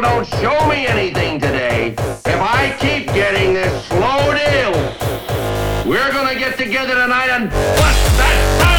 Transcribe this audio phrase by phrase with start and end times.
[0.00, 4.72] don't show me anything today, if I keep getting this slow deal,
[5.88, 8.77] we're gonna get together tonight and bust that time!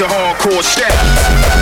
[0.00, 1.59] the hardcore step.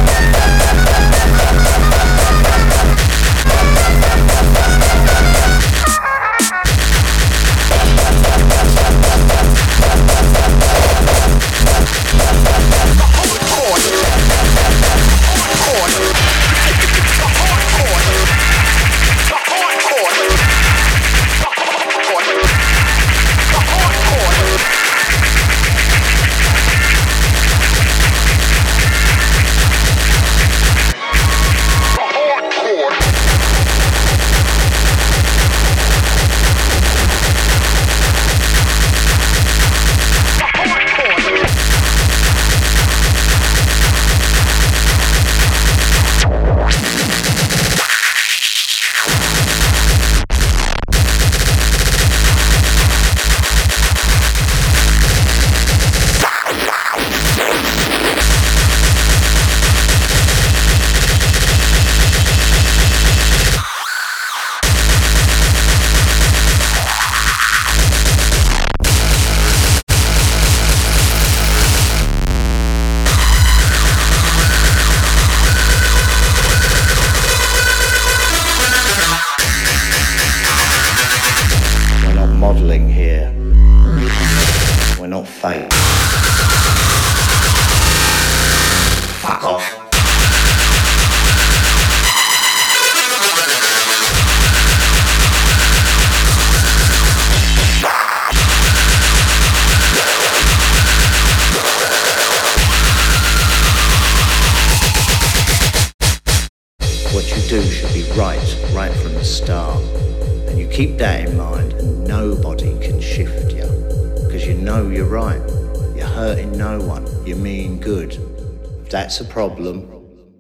[119.09, 119.91] that's a problem,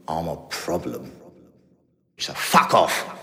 [0.08, 1.10] I'm a problem.
[2.18, 3.17] So fuck off.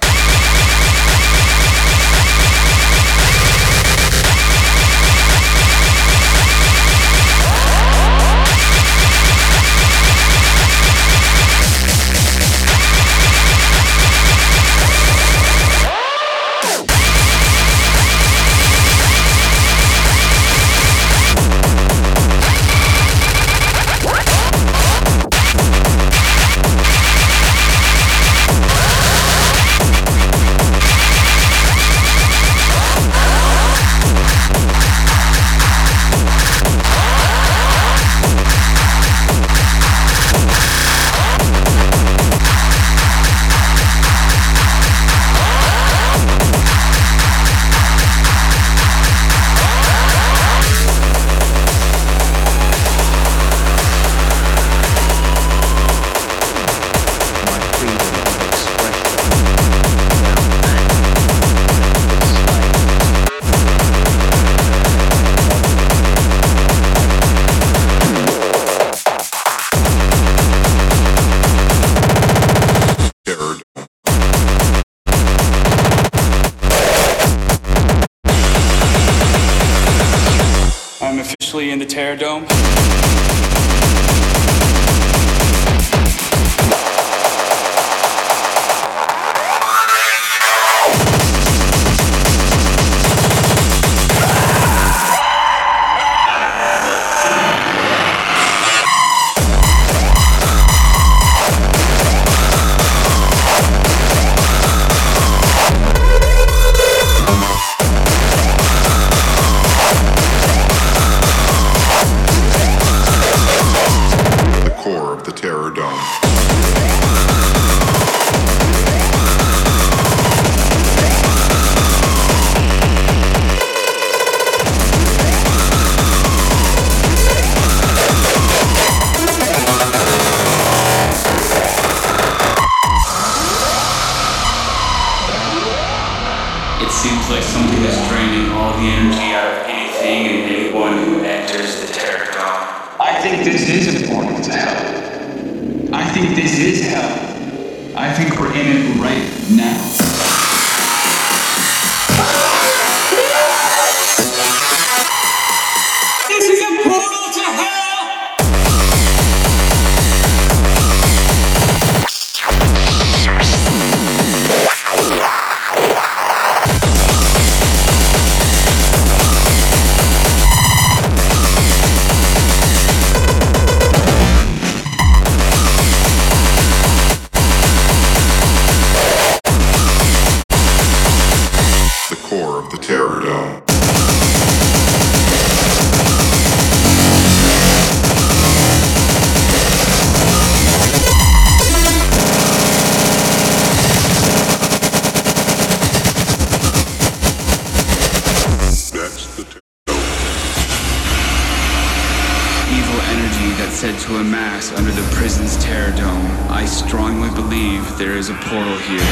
[206.56, 209.12] I strongly believe there is a portal here.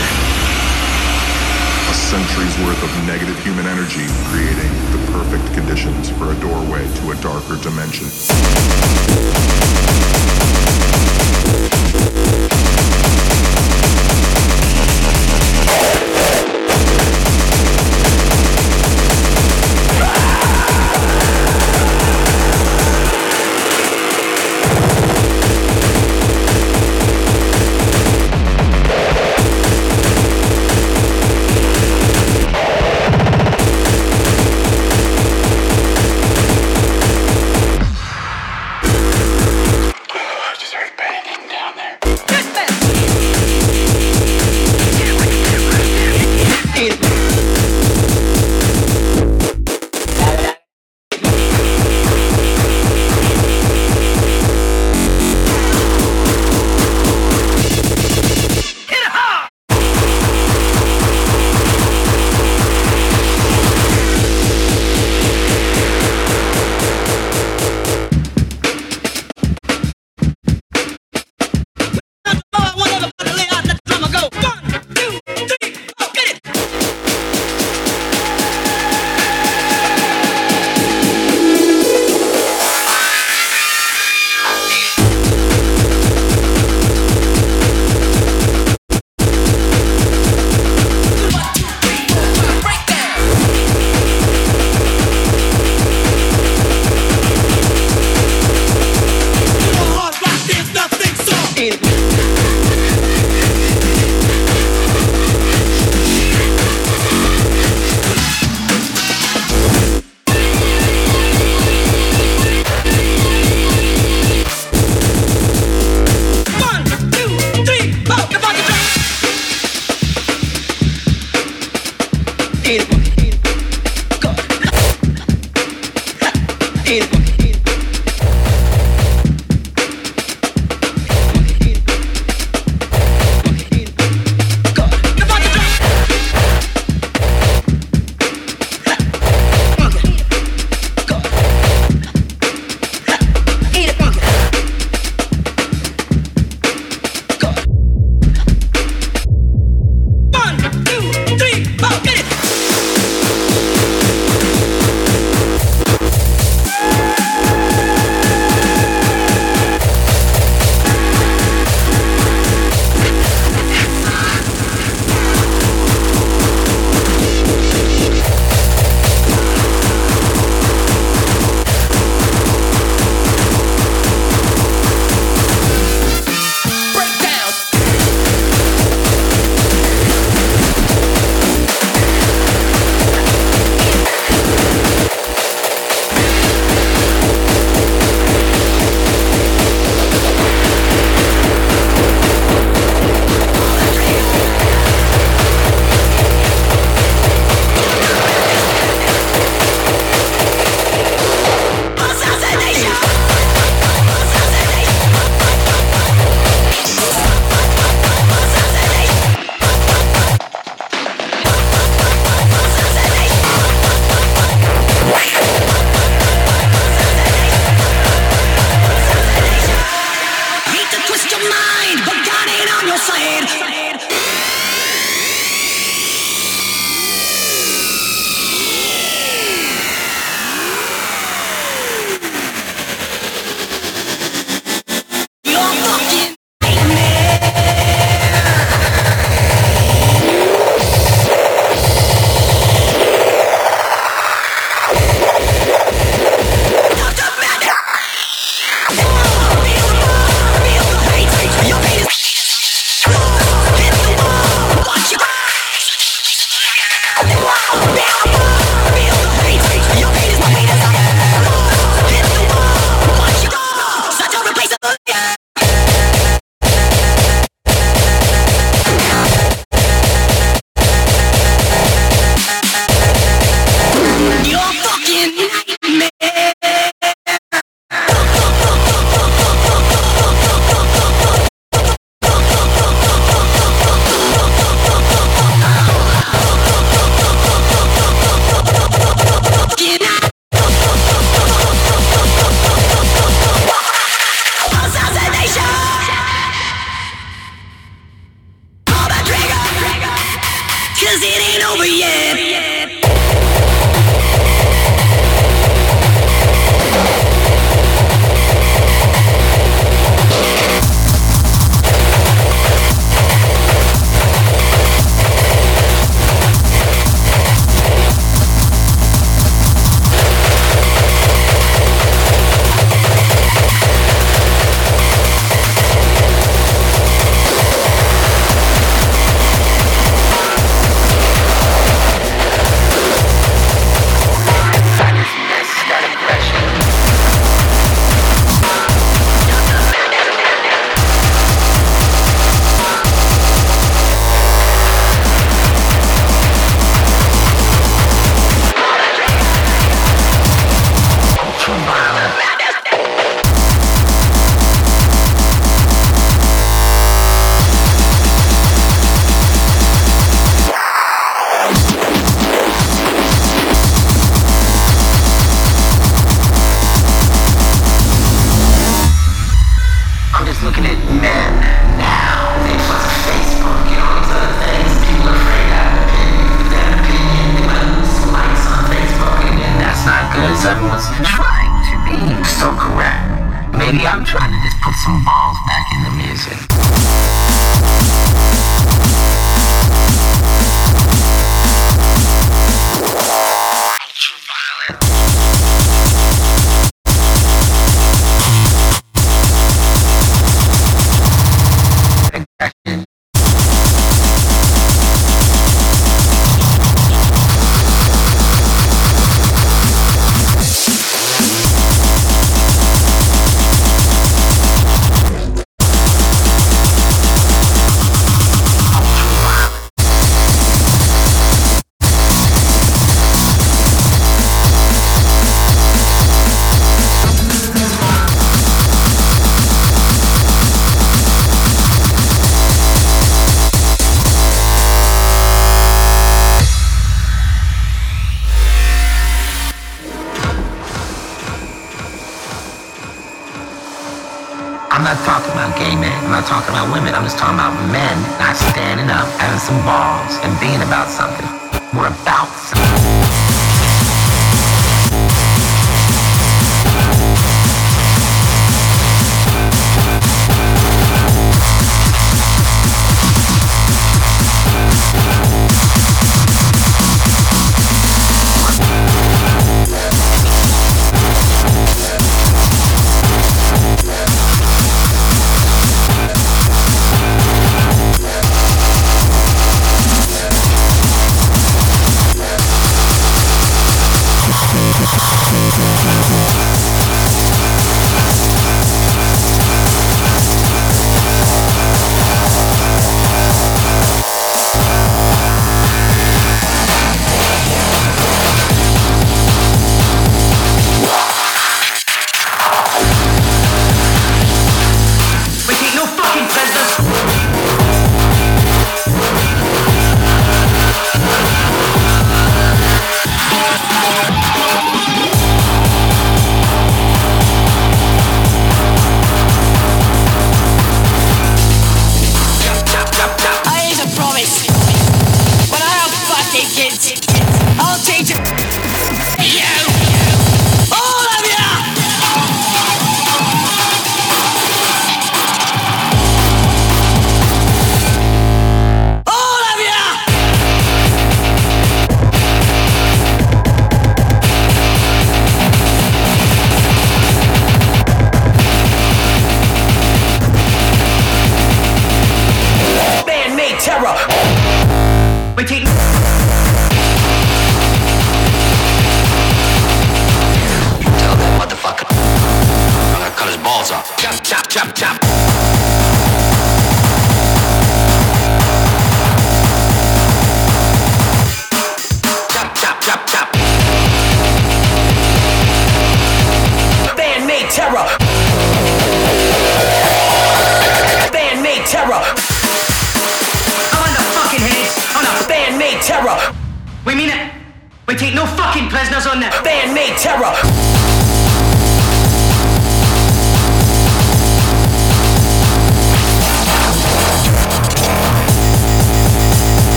[1.90, 7.12] A century's worth of negative human energy creating the perfect conditions for a doorway to
[7.12, 8.08] a darker dimension.
[20.00, 20.44] Ah!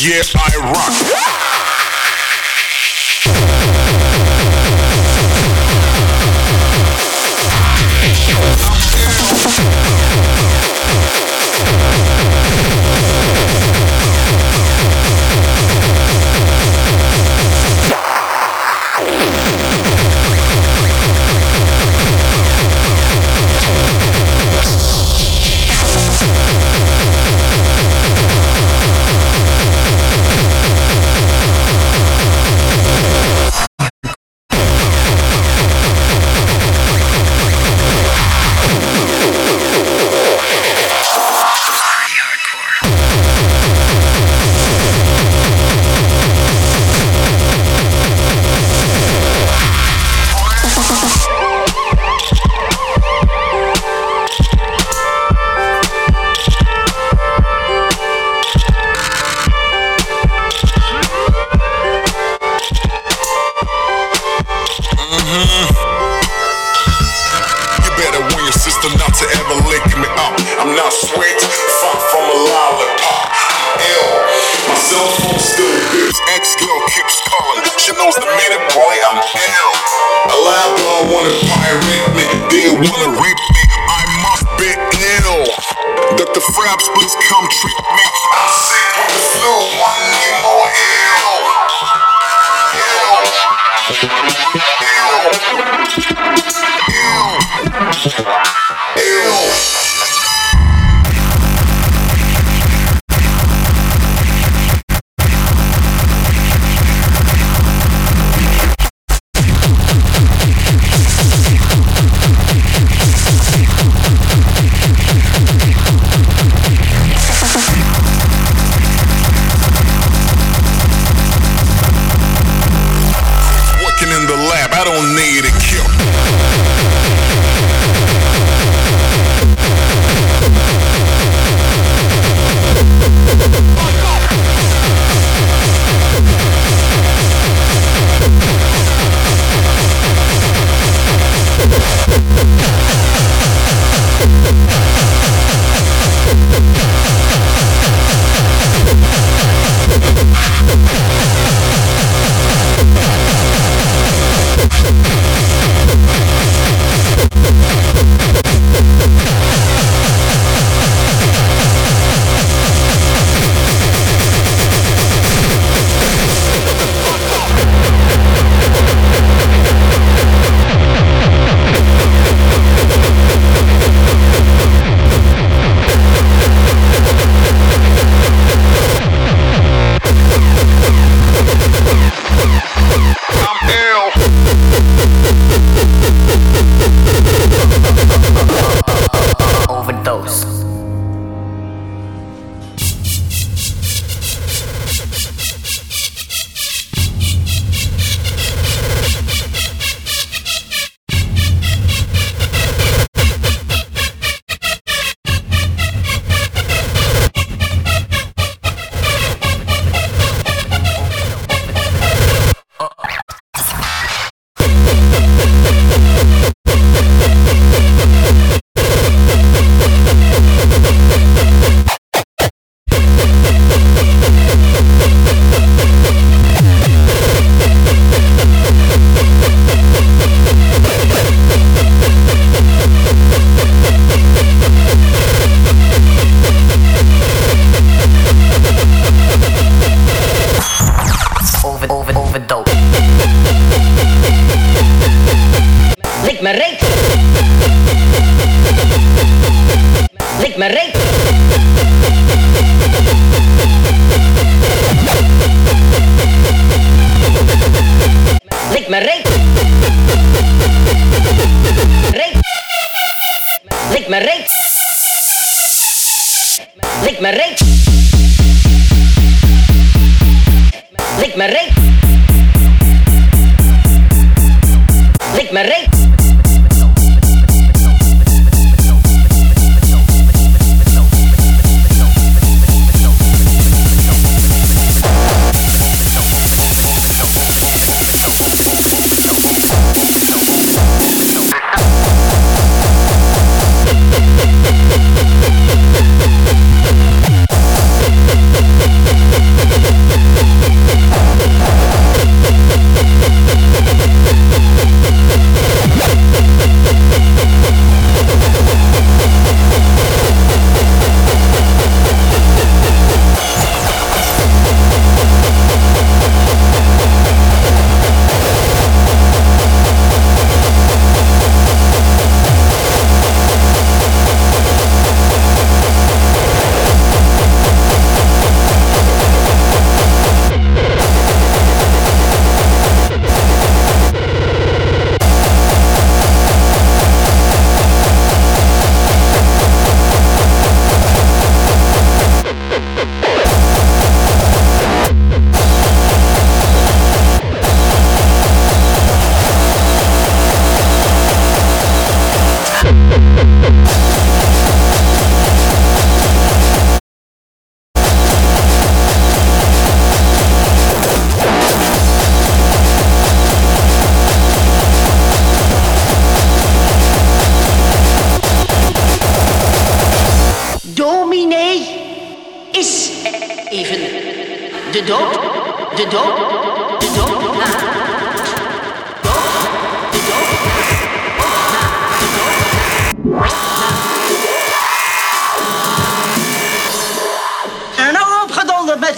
[0.00, 0.39] Said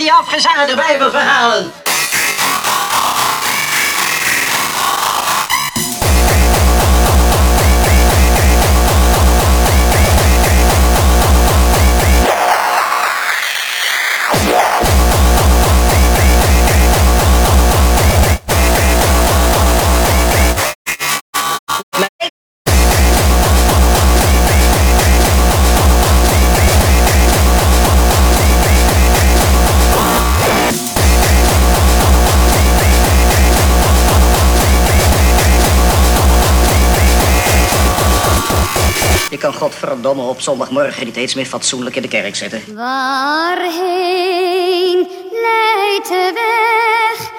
[0.03, 1.92] die afgezaagde bijbelverhalen.
[39.83, 42.63] Godverdomme op zondagmorgen niet eens meer fatsoenlijk in de kerk zitten.
[42.75, 43.89] Waarheen
[45.31, 47.31] leidt de weg?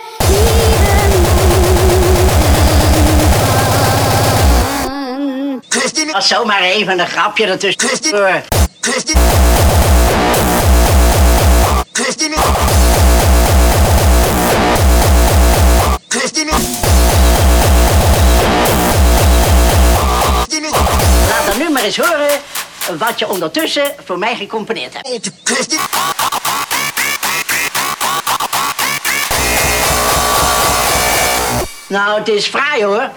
[5.94, 7.88] Dat was zomaar even een grapje ertussen.
[7.88, 8.44] Christine.
[8.80, 9.20] Christine.
[11.92, 12.36] Christine.
[16.08, 16.83] Christine.
[21.84, 22.40] Maar eens horen
[22.98, 25.32] wat je ondertussen voor mij gecomponeerd hebt.
[31.88, 33.10] Nou, het is fraai hoor.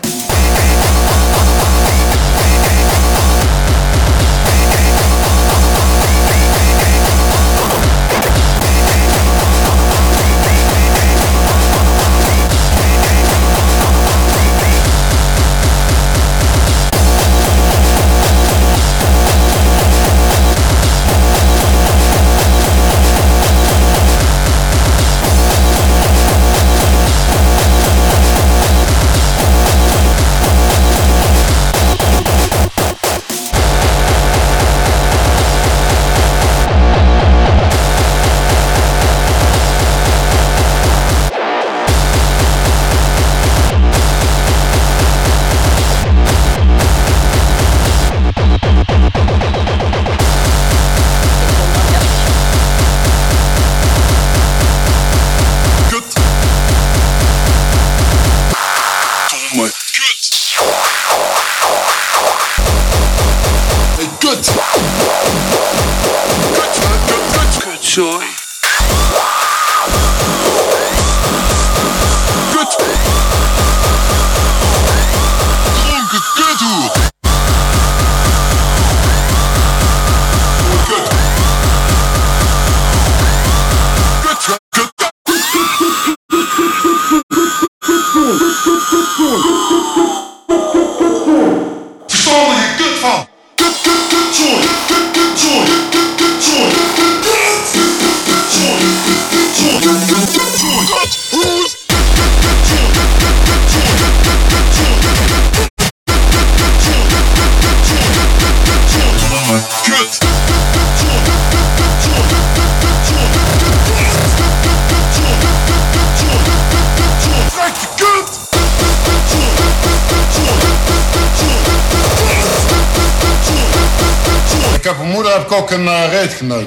[126.53, 126.64] Uh,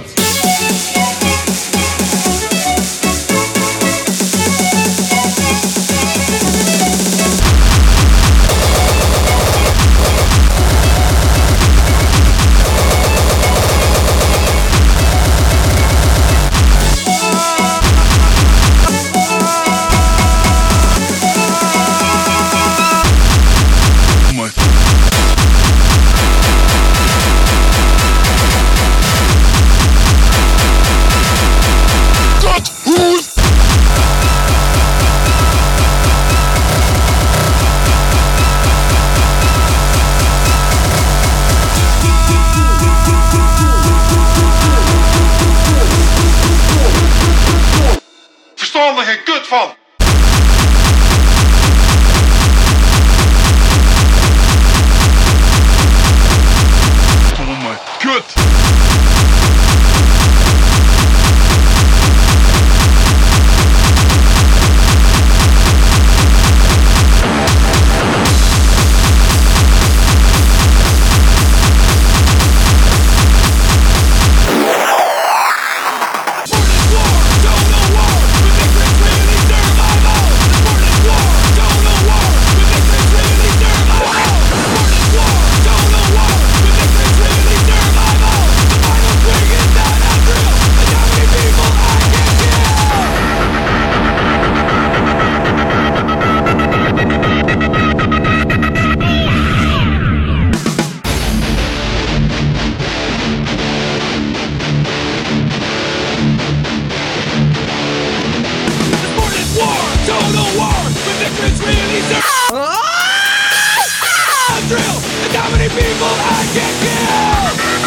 [115.79, 117.78] people I can kill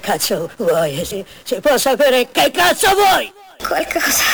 [0.00, 1.04] cazzo vuoi?
[1.04, 3.39] Se, se posso sapere che cazzo vuoi?
[3.70, 4.24] qualcosa.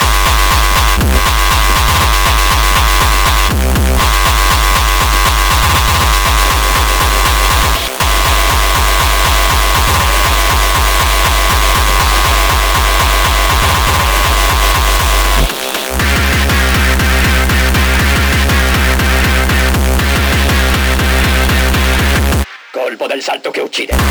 [22.71, 24.06] colpo del salto che uccide.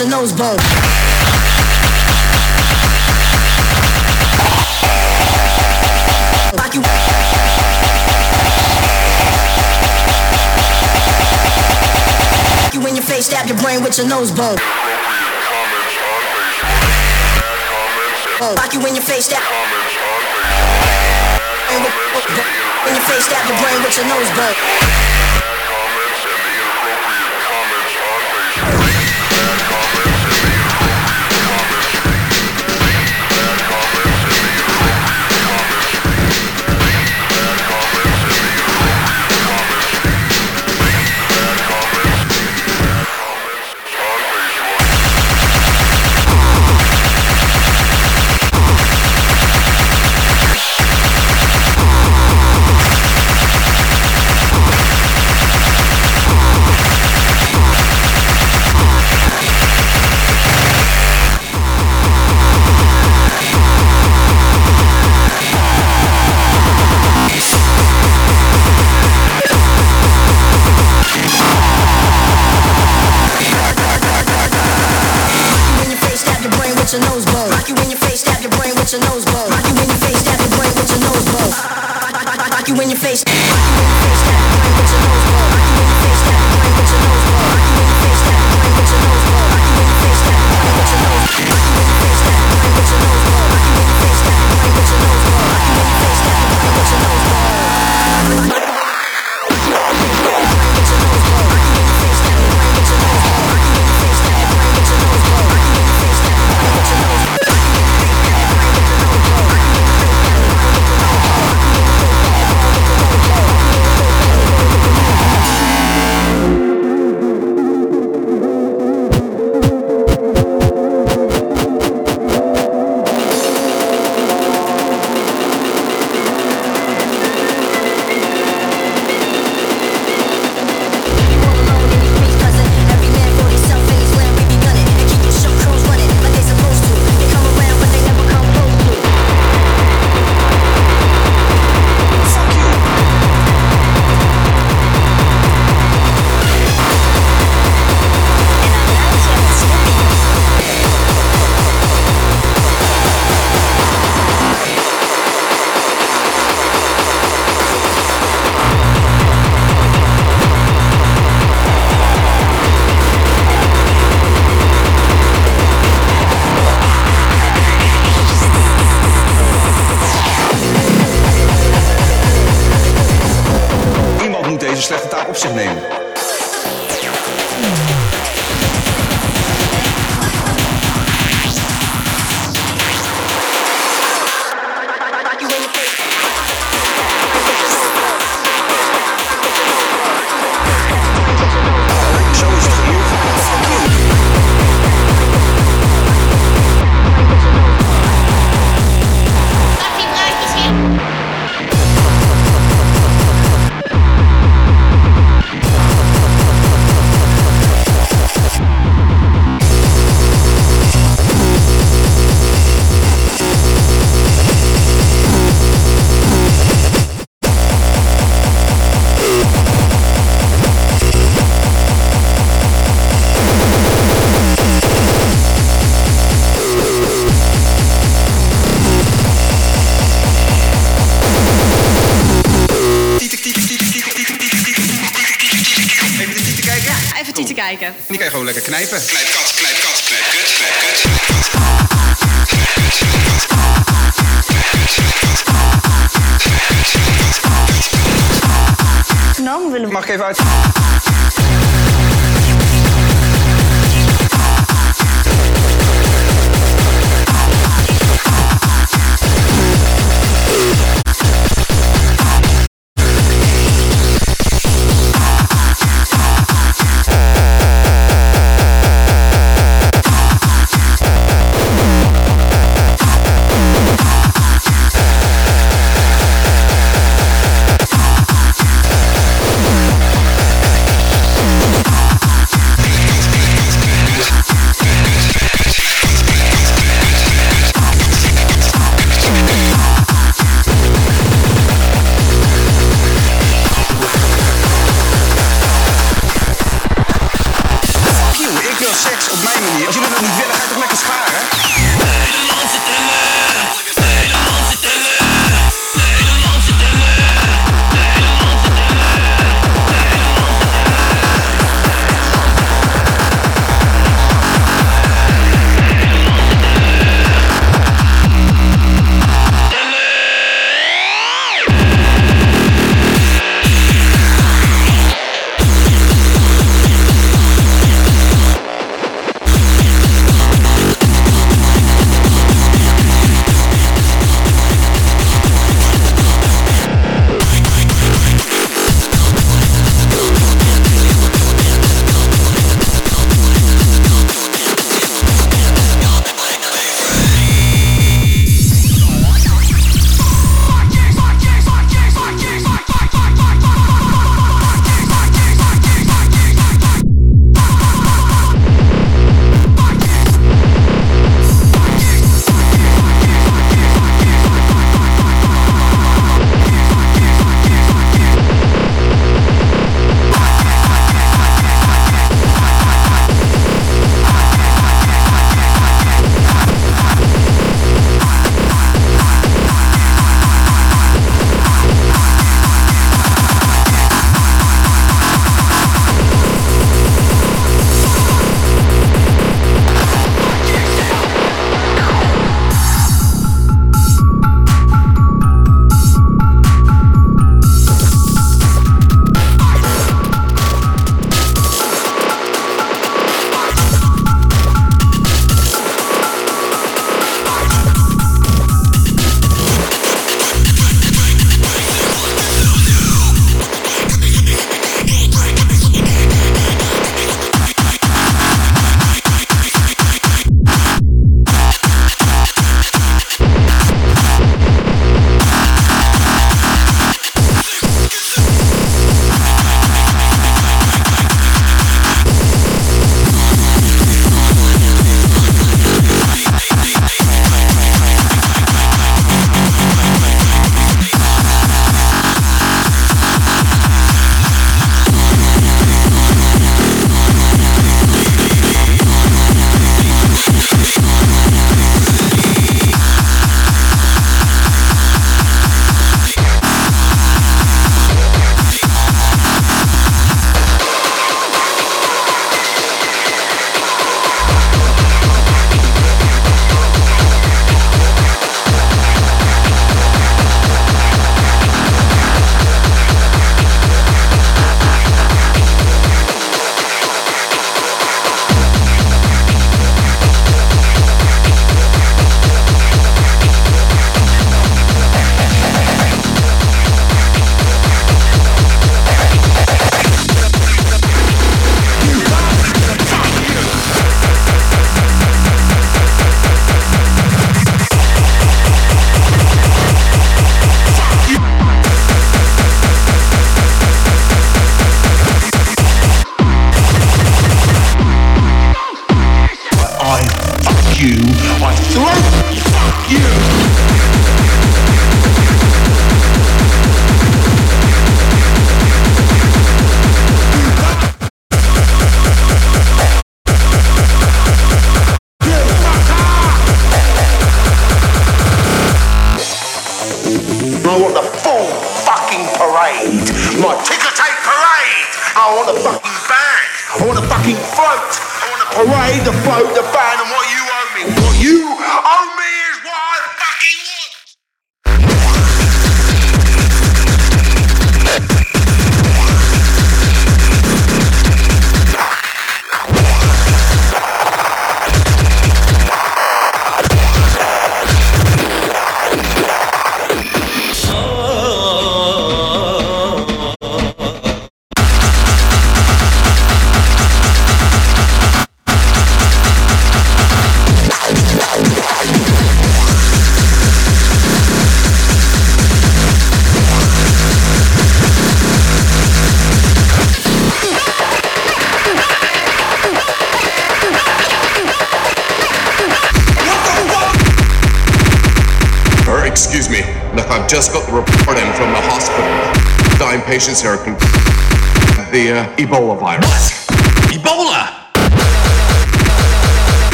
[0.00, 0.56] a nose blow.
[6.72, 6.80] You.
[12.86, 14.54] In your face, stab your brain with your nose blow.
[18.56, 19.42] Like you in your face, stab.
[22.86, 24.89] In your face, stab your brain with your nose blow.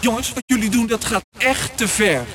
[0.00, 2.26] Jongens, wat jullie doen, dat gaat echt te ver.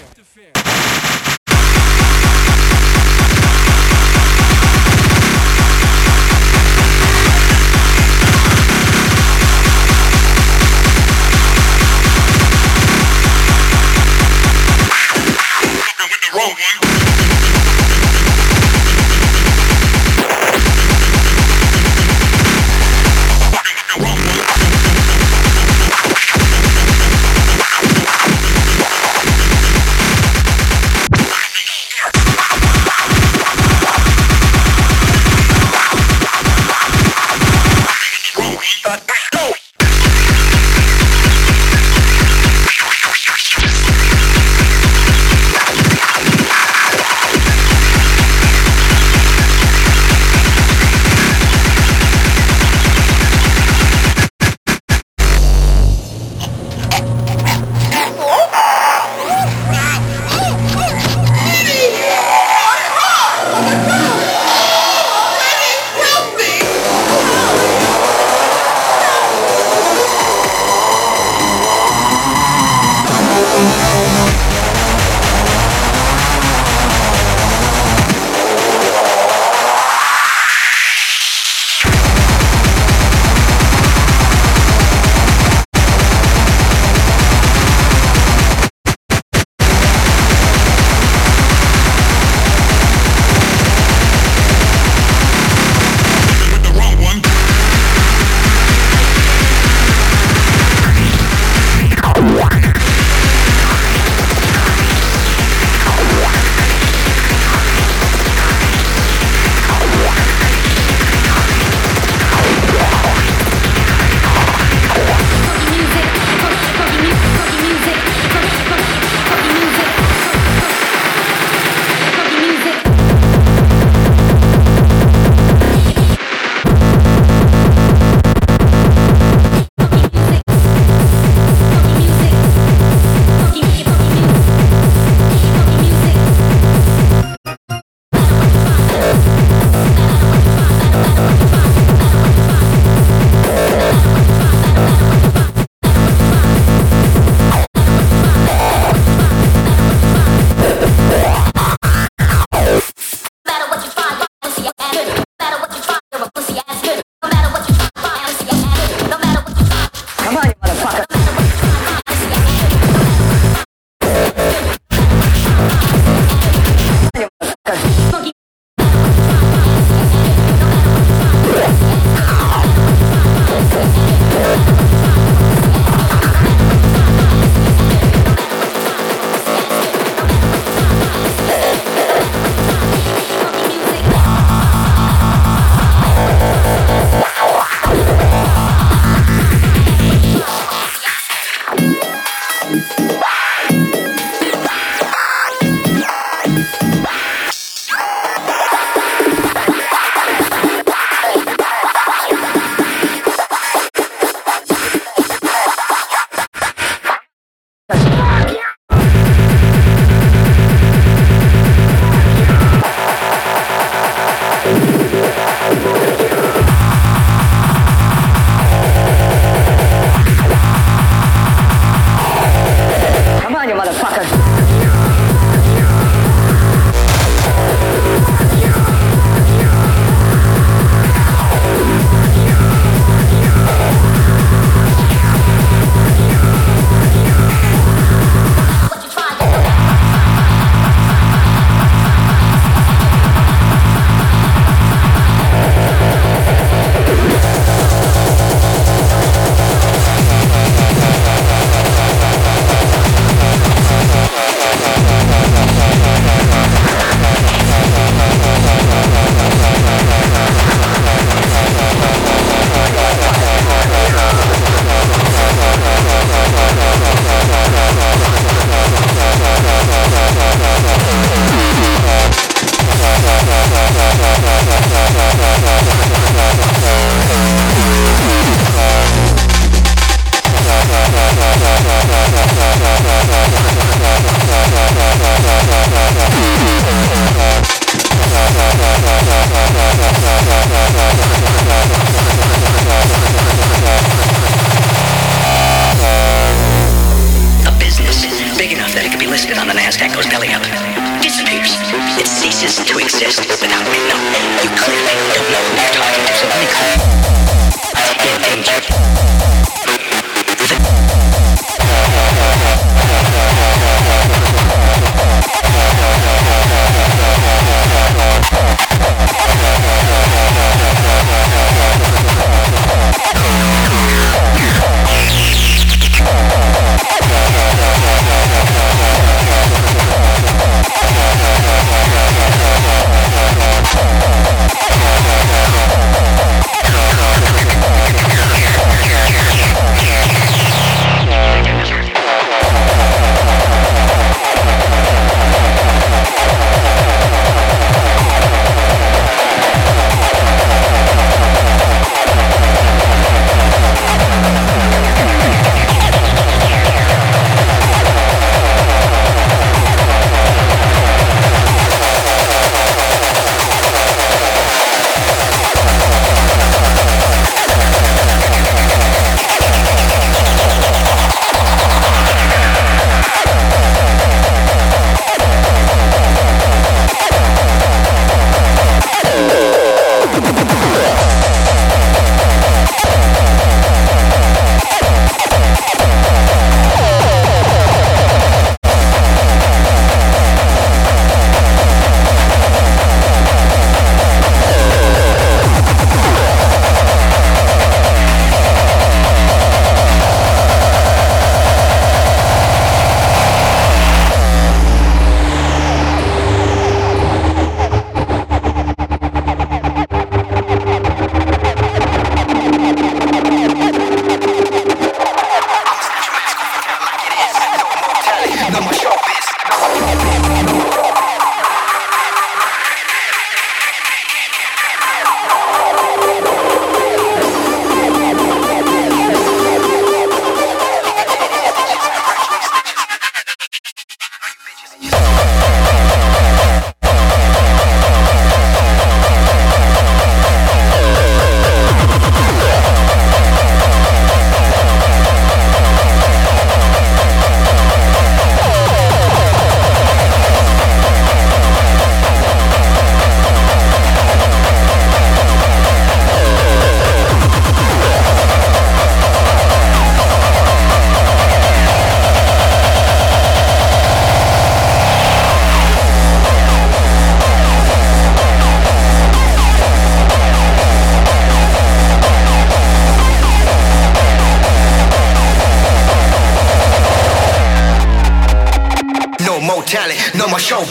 [479.55, 480.83] No more talent, no more show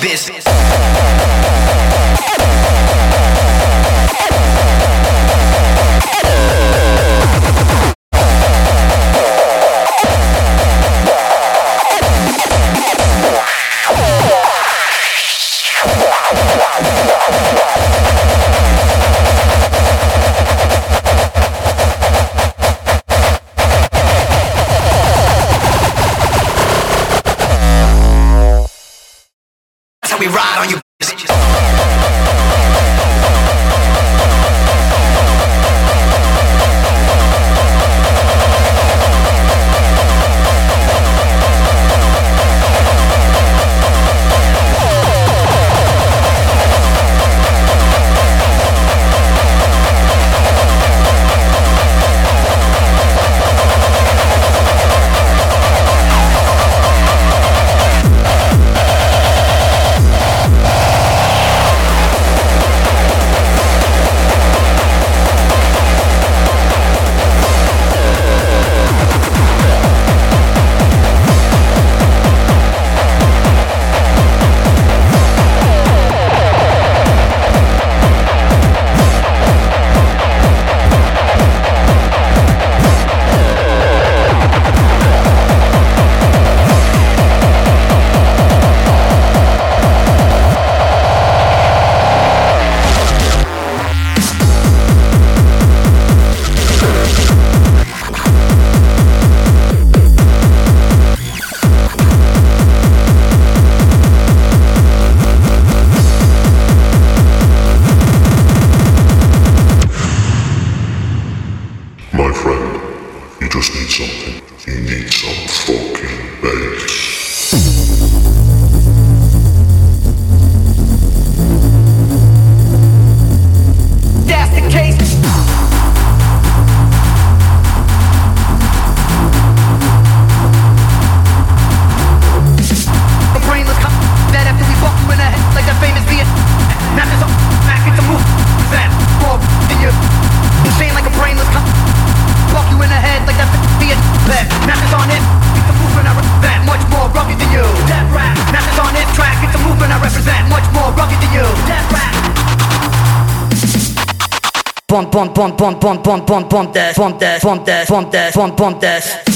[156.05, 159.34] pon pon pon pon pontes pontes pontes pontes pon pontes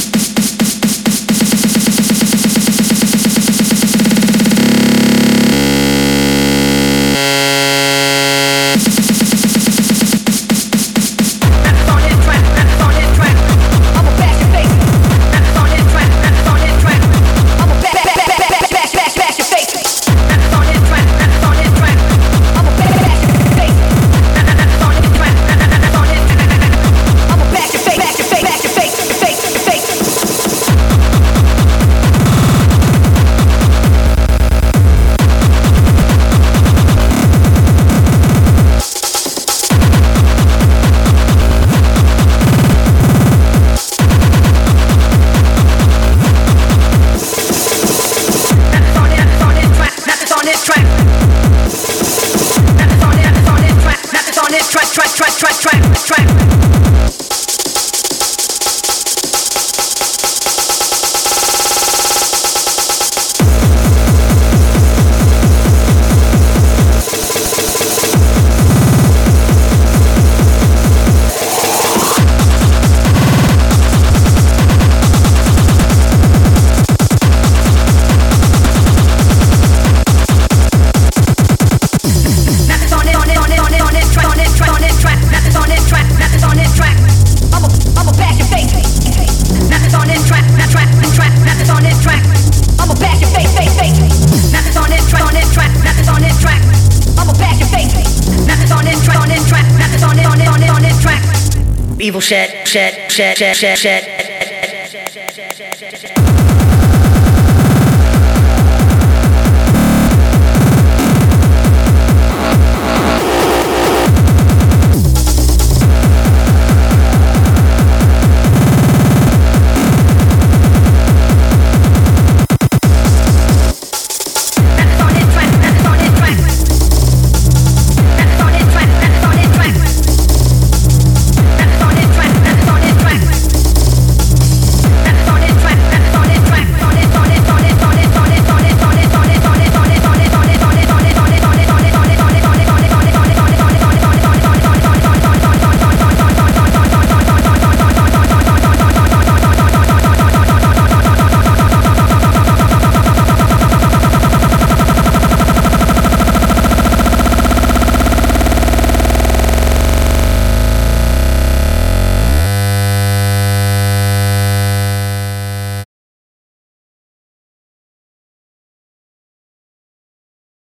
[103.40, 104.17] Evil shed, shed,